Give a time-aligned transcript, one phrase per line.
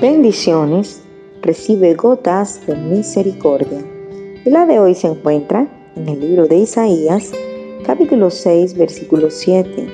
[0.00, 1.02] bendiciones,
[1.42, 3.84] recibe gotas de misericordia.
[4.46, 7.32] Y la de hoy se encuentra en el libro de Isaías,
[7.84, 9.88] capítulo 6, versículo 7.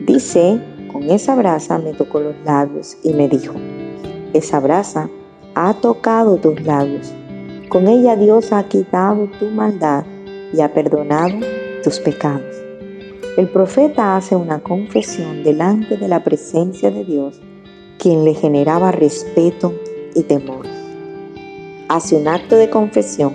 [0.00, 3.54] Dice, con esa brasa me tocó los labios y me dijo,
[4.32, 5.08] esa brasa
[5.54, 7.12] ha tocado tus labios.
[7.68, 10.04] Con ella Dios ha quitado tu maldad
[10.52, 11.38] y ha perdonado
[11.84, 12.56] tus pecados.
[13.36, 17.40] El profeta hace una confesión delante de la presencia de Dios
[18.00, 19.74] quien le generaba respeto
[20.14, 20.64] y temor.
[21.88, 23.34] Hace un acto de confesión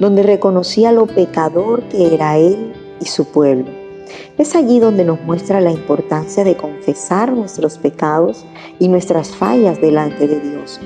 [0.00, 3.70] donde reconocía lo pecador que era él y su pueblo.
[4.38, 8.44] Es allí donde nos muestra la importancia de confesar nuestros pecados
[8.80, 10.80] y nuestras fallas delante de Dios,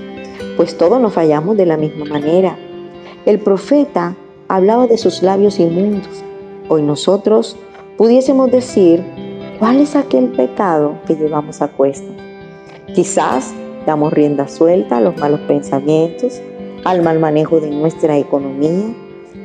[0.57, 2.59] pues todos nos fallamos de la misma manera.
[3.24, 4.15] El profeta
[4.48, 6.23] hablaba de sus labios inmundos.
[6.69, 7.57] Hoy nosotros
[7.96, 9.02] pudiésemos decir,
[9.59, 12.30] ¿cuál es aquel pecado que llevamos a cuesta?
[12.95, 13.55] Quizás
[13.87, 16.43] damos rienda suelta a los malos pensamientos,
[16.85, 18.93] al mal manejo de nuestra economía,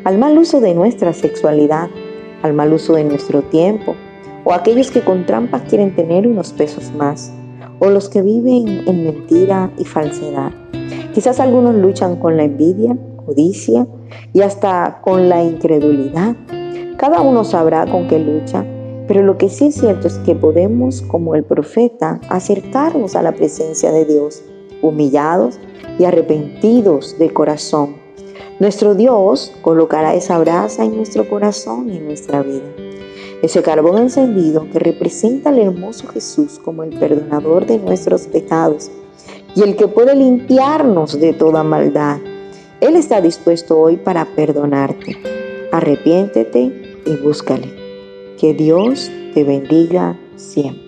[0.04, 1.90] al mal uso de nuestra sexualidad,
[2.42, 3.96] al mal uso de nuestro tiempo,
[4.46, 7.32] o aquellos que con trampas quieren tener unos pesos más,
[7.78, 10.52] o los que viven en mentira y falsedad.
[11.14, 13.86] Quizás algunos luchan con la envidia, codicia
[14.34, 16.36] y hasta con la incredulidad.
[16.98, 18.66] Cada uno sabrá con qué lucha
[19.08, 23.34] pero lo que sí es cierto es que podemos, como el profeta, acercarnos a la
[23.34, 24.44] presencia de Dios,
[24.82, 25.60] humillados
[26.00, 27.96] y arrepentidos de corazón.
[28.60, 32.64] Nuestro Dios colocará esa brasa en nuestro corazón y en nuestra vida.
[33.42, 38.90] Ese carbón encendido que representa al hermoso Jesús como el perdonador de nuestros pecados
[39.56, 42.20] y el que puede limpiarnos de toda maldad.
[42.82, 45.18] Él está dispuesto hoy para perdonarte.
[45.72, 47.85] Arrepiéntete y búscale.
[48.40, 50.85] Que Dios te bendiga siempre.